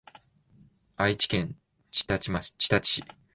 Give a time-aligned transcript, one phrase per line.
[0.97, 1.55] 愛知県
[1.91, 2.31] 知立
[2.81, 3.03] 市